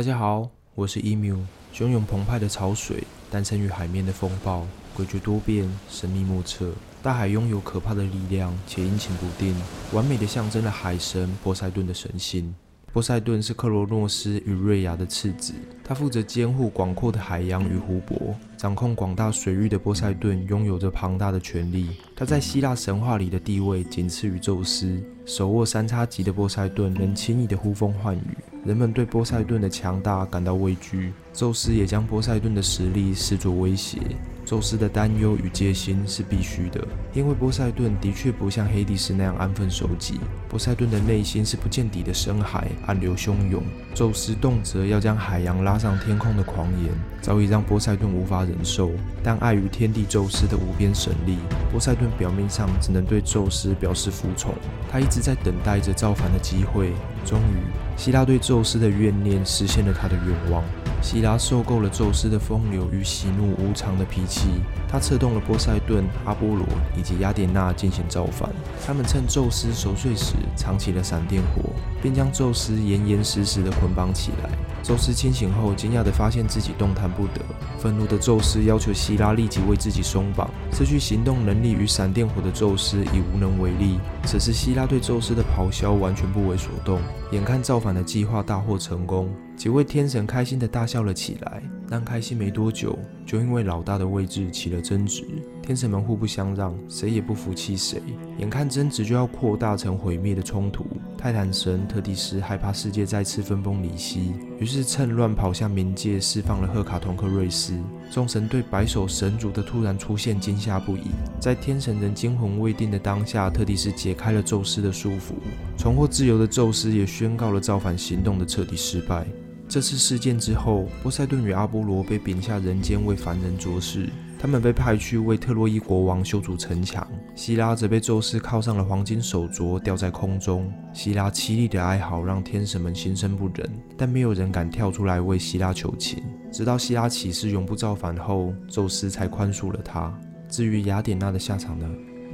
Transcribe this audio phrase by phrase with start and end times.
[0.00, 1.36] 大家好，我是 emu，
[1.74, 4.66] 汹涌澎湃的潮水，诞生于海面的风暴，
[4.96, 6.72] 诡谲多变，神秘莫测。
[7.02, 9.54] 大海拥有可怕的力量，且阴晴不定，
[9.92, 12.54] 完美的象征了海神波塞顿的神性。
[12.92, 15.52] 波塞顿是克罗诺斯与瑞亚的次子，
[15.84, 21.90] 他负责监护广阔的海洋与湖泊，掌控广大水域的波塞顿拥有着庞大的权力。
[22.16, 34.00] 他在希腊神话里的地位仅次于宙斯，手握三叉戟的波塞顿能轻易的呼风唤雨，人们对波塞顿的强大感到畏惧，宙斯也将波塞顿的实力视作威胁。
[34.50, 40.18] 宙斯的担忧与戒心是必须的，因为波塞顿的确不像黑帝斯那样安分守己。
[40.48, 43.62] 波塞顿的内心是不见底的深海，暗流汹涌。
[43.94, 46.92] 宙斯动辄要将海洋拉上天空的狂言，
[47.22, 48.90] 早已让波塞顿无法忍受。
[49.22, 51.38] 但碍于天帝宙斯的无边神力，
[51.70, 54.52] 波塞顿表面上只能对宙斯表示服从。
[54.90, 56.92] 他一直在等待着造反的机会。
[57.24, 57.62] 终于，
[57.96, 60.64] 希腊对宙斯的怨念实现了他的愿望。
[61.02, 64.48] 希拉受够了宙斯的风流与喜怒无常的脾气，
[64.88, 68.50] 他策动了波塞顿、阿波罗以及雅典娜进行造反。
[68.86, 71.70] 他们趁宙斯熟睡时藏起了闪电火，
[72.02, 74.50] 并将宙斯严严实实的捆绑起来。
[74.82, 77.42] 宙斯清醒后，惊讶地发现自己动弹不得。
[77.78, 80.50] 愤怒的宙斯要求希拉立即为自己松绑。
[80.72, 83.98] 失去行动能力与闪电火的宙斯已无能为力。
[84.24, 87.00] 此时，希拉对宙斯的咆哮完全不为所动。
[87.32, 89.30] 眼看造反的计划大获成功。
[89.56, 95.22] 几位天神开心地大笑了起来，但开心没多久，就因为老大的位置起了争执。
[95.62, 98.00] 天神们互不相让，谁也不服气谁。
[98.38, 100.86] 眼看争执就要扩大成毁灭的冲突，
[101.22, 107.78] 泰坦神特蒂斯害怕世界再次分崩离析，于是趁乱跑向冥界，释放了赫卡同克瑞斯。
[108.10, 111.10] 众神对白手神族的突然出现惊吓不已。
[111.38, 115.34] 在天神人惊魂未定的当下，特蒂斯解开了宙斯的束缚，
[115.76, 119.26] 重获自由的宙斯也宣告了造反行动的彻底失败。
[119.68, 124.08] 这次事件之后，波塞顿与阿波罗被贬下人间为凡人做事。
[124.40, 127.06] 他们被派去为特洛伊国王修筑城墙。
[127.34, 130.72] 希拉则被宙斯铐上了黄金手镯，吊在空中。
[130.94, 136.24] 希拉凄厉的哀嚎让天神们心生不忍，但没有人敢跳出来为希拉求情。
[136.50, 140.18] 直到希拉起誓永不造反后，宙斯才宽恕了他。
[140.48, 141.86] 至于雅典娜的下场呢？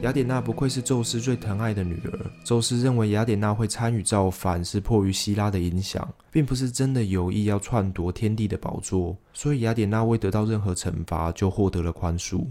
[0.02, 2.30] 雅典娜不愧是宙斯最疼爱的女儿。
[2.44, 9.16] 宙斯认为雅典娜会参与造反是迫于希拉的影响，并不是真的有意要篡夺天帝的宝座。
[9.32, 12.44] 所以雅典娜未得到任何惩罚就获得了宽恕。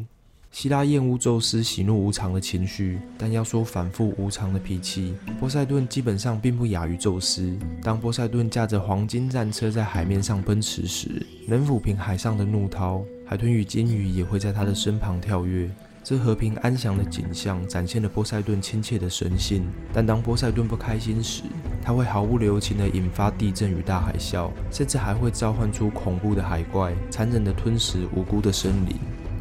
[0.51, 7.55] 希拉厌恶宙斯喜怒无常的情绪，但要说反复无常的脾气，波塞顿基本上并不亚于宙斯。
[7.83, 15.69] 当波塞顿驾着黄金战车在海面上奔驰时，能抚平海上的怒涛，海豚与鲸鱼也会在他的身旁跳跃。
[16.07, 21.41] 这和平安详的景象展现了波塞顿亲切的神性，但当波塞顿不开心时，
[21.81, 28.95] 他会毫不留情地引发地震与大海啸，甚至还会召唤出恐怖的海怪，残忍地吞食无辜的生灵。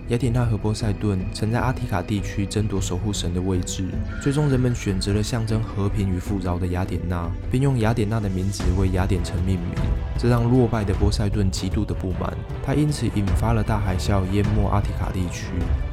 [0.09, 3.88] 雅典娜和波塞顿曾在阿提卡地区争夺守护神的位置，
[4.20, 9.70] 最终人们选择了象征和平与富饶的雅典娜，并用雅典娜的名字为雅典城命名。
[10.19, 12.32] 这让落败的波塞顿极度的不满，
[12.62, 15.47] 他因此引发了大海啸，淹没阿提卡地区。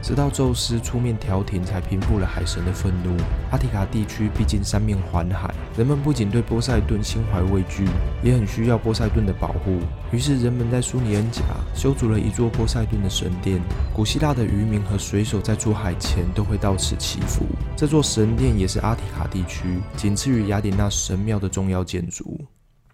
[0.04, 3.16] 直到宙斯出面调停，才平复了海神的愤怒。
[3.50, 7.86] 阿提卡地区毕竟三面环海，人们不仅对波塞顿心怀畏惧，
[8.22, 9.80] 也很需要波塞顿的保护。
[10.12, 11.42] 于是，人们在苏尼恩甲
[11.74, 13.62] 修筑了一座波塞顿的神殿。
[14.02, 17.46] 古希腊的渔民和水手在出海前都会到此祈福。
[17.78, 22.42] 这座神殿也是阿提卡地区仅次于雅典娜神庙的重要建筑。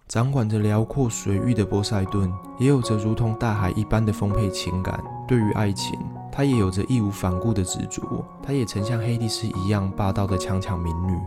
[0.06, 5.02] 掌管着辽阔水域的波塞顿，也有着如同大海一般的丰沛情感。
[5.26, 5.98] 对于爱情，
[6.30, 8.22] 他也有着义无反顾的执着。
[8.42, 11.18] 他也曾像黑帝斯一样霸道的强抢民女。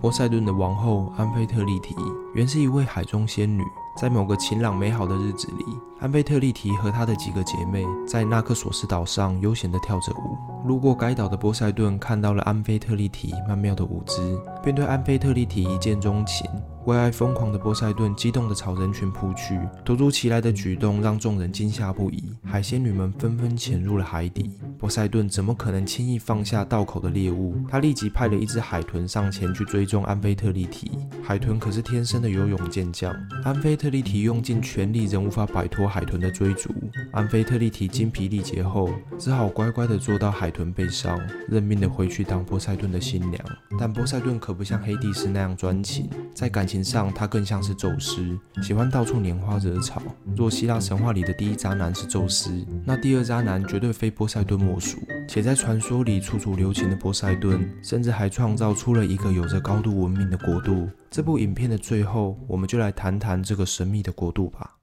[0.00, 1.94] 波塞顿的王后安菲特利提
[2.34, 3.62] 原是一位海中仙女。
[4.00, 5.64] 在某个晴朗美好的日子里，
[5.98, 10.68] 安菲特利提和她的几个姐妹在纳克索斯岛上悠闲地跳着舞。
[10.68, 16.48] 路过该岛的波塞顿看到了安菲特利提曼妙的舞姿，便对安菲特利提一见钟情。
[16.88, 22.32] 为爱疯狂的波塞顿激动地朝人群扑去，突如其来的举动让众人惊吓不已。
[22.42, 27.56] 海仙女们纷纷潜入了海底，波塞顿怎么可能轻易放下道口的猎物？
[27.68, 30.90] 他立即派了一只海豚上前去追踪安菲特利提。
[31.22, 33.14] 海豚可是天生的游泳健将，
[33.44, 36.70] 安菲特利提用尽全力仍无法摆脱海豚的追逐。
[37.12, 38.88] 安菲特利提精疲力竭后，
[39.18, 43.44] 只好乖乖地坐到海豚背上，认命地回去当波塞顿的新娘。
[43.78, 46.77] 但波塞顿可不像黑帝斯那样专情，在感情。
[46.82, 50.02] 上他更像是宙斯，喜欢到处拈花惹草。
[50.36, 54.98] 若希腊神话里的第一渣男是宙斯，那第二渣男绝对非波塞顿莫属。
[55.28, 60.88] 且在传说里处处留情的波塞顿，甚至还创造出了一个有着高度文明的国度。
[61.10, 64.74] 这部影片的最后，我们就来谈谈这个神秘的国度吧。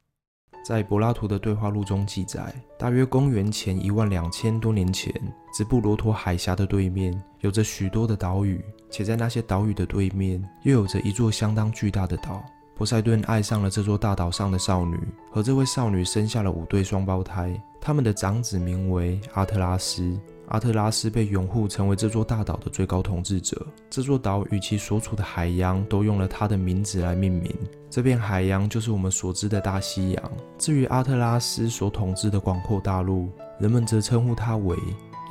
[0.63, 5.13] 在柏拉图的对话录中记载，大约公元前一万两千多年前，
[5.55, 8.59] 直布罗陀海峡的对面有着许多的岛屿，
[8.89, 12.43] 且在那些岛屿的对面又有着一座相当巨大的岛。
[12.77, 14.99] 波塞顿爱上了这座大岛上的少女，
[15.31, 20.19] 和这位少女生下了五对双胞胎，他们的长子名为阿特拉斯。
[20.49, 23.65] 阿特拉斯被拥护，成为这座大岛的最高统治者。
[23.89, 27.51] 这座岛与其所处的海洋都用了他的名字来命名。
[27.89, 30.31] 这片海洋就是我们所知的大西洋。
[30.59, 34.77] 至于阿特拉斯所统治的广阔大陆，人们则称呼它为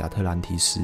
[0.00, 0.80] 亚特兰提斯。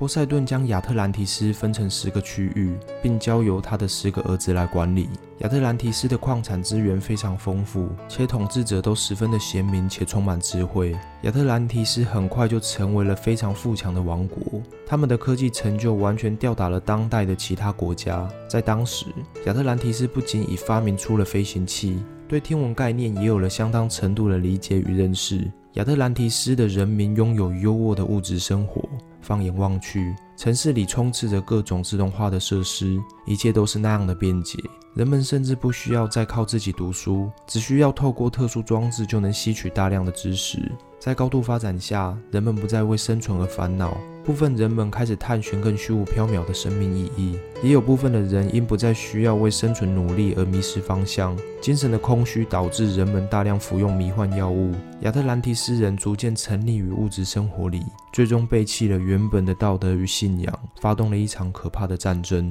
[0.00, 5.10] 波塞顿将亚特兰提斯分成十个区域，并交由他的十个儿子来管理。
[5.40, 10.96] 亚特兰提斯的矿产资源非常丰富，且统治者都十分的贤明且充满智慧。
[11.24, 18.26] 亚特兰提斯很快就成为了非常富强的王国，他们的科技成就完全吊打了当代的其他国家。
[18.48, 19.04] 在当时，
[19.44, 25.46] 亚特兰提斯不仅已发明出了飞行器，对天文概念也有了相当程度的理解与认识。
[25.74, 28.88] 亚特兰提斯的人民拥有优渥的物质生活。
[29.30, 34.58] 放眼望去，城市里充斥着各种自动化的设施，一切都是那样的便捷。
[34.92, 40.58] 人们甚至不需要再靠自己读书，只需要透过特殊装置就能吸取大量的知识。
[40.98, 43.96] 在高度发展下，人们不再为生存而烦恼。
[44.30, 51.36] 部分人们开始探寻更虚无缥缈的生命意义，也有部分的人因不再需要为生存努力而迷失方向。
[51.60, 54.72] 精神的空虚导致人们大量服用迷幻药物。
[55.00, 57.82] 亚特兰蒂斯人逐渐沉溺于物质生活里，
[58.12, 62.48] 最终背弃了原本的道德与信仰，发动了一场可怕的战争。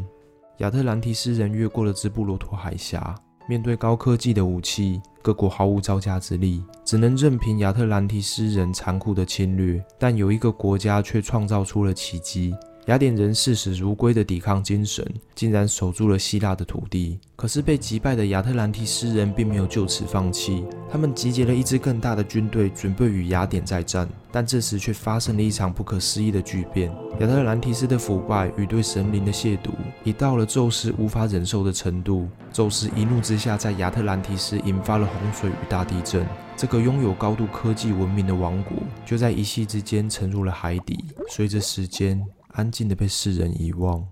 [0.57, 3.15] 亚特兰蒂斯人越过了直布罗陀海峡。
[3.49, 9.83] 面对高科技的武器，各国毫无招架之力，只能任凭亚特兰蒂斯人残酷的侵略。
[9.97, 12.53] 但有一个国家却创造出了奇迹。
[12.89, 15.05] 雅典人视死如归的抵抗精神，
[15.35, 17.19] 竟然守住了希腊的土地。
[17.35, 24.09] 可是被击败的亚特兰蒂斯人并没有就此放弃，他们集结了一支更大的军队，准备与雅典再战。
[24.31, 26.91] 但这时却发生了一场不可思议的巨变。
[27.19, 29.69] 亚特兰蒂斯的腐败与对神灵的亵渎，
[30.03, 32.27] 已到了宙斯无法忍受的程度。
[32.51, 36.25] 宙斯一怒之下，在亚特兰蒂斯引发了洪水与大地震。
[36.57, 38.73] 这个拥有高度科技文明的王国，
[39.05, 40.97] 就在一夕之间沉入了海底。
[41.29, 42.19] 随着时间。
[42.59, 44.05] 安静的被世人遗忘。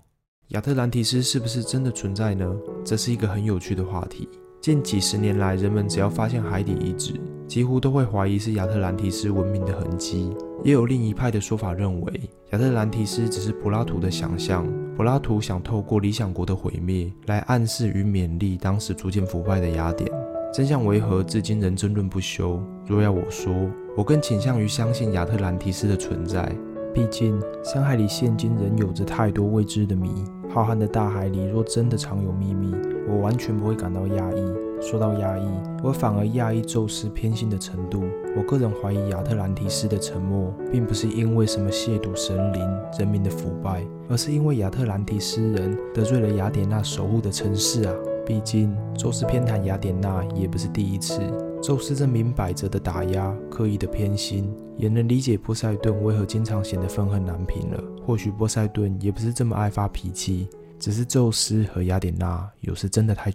[0.50, 2.50] 亚特兰提斯是不是真的存在呢？
[2.86, 4.30] 这是一个很有趣的话题。
[4.62, 10.34] 近几十年来，人们只要发现海底遗址，几乎都会怀疑是亚特兰提斯文明的痕迹。
[10.64, 14.66] 也有另一派的说法认为，亚特兰提斯只是柏拉图的想象。
[14.96, 20.10] 柏拉图想透过理想国的毁灭，来暗示与勉励当时逐渐腐败的雅典。
[20.54, 22.64] 真相为何，至今仍争论不休。
[22.86, 23.54] 若要我说，
[23.98, 26.50] 我更倾向于相信亚特兰提斯的存在。
[26.98, 30.10] 毕竟，深海里现今仍有着太多未知的谜。
[30.50, 32.74] 浩瀚的大海里，若真的藏有秘密，
[33.08, 34.44] 我完全不会感到压抑。
[34.82, 35.48] 说到压抑，
[35.84, 38.02] 我反而压抑宙斯偏心的程度。
[38.36, 42.68] 我个人怀疑亚特兰提斯的沉默，并不是因为什么亵渎神灵、
[42.98, 47.94] 人民的腐败，而是因为亚特兰提斯人得罪了雅典娜守护的城市啊！
[48.26, 51.22] 毕竟，宙斯偏袒雅典娜也不是第一次。
[51.62, 57.84] 宙斯这明摆着的打压、刻意的偏心，也能理解波塞顿为何经常显得愤恨难平了。
[58.06, 60.48] 或许波塞顿也不是这么爱发脾气，
[60.80, 63.32] 只是宙斯和雅典娜有时真的太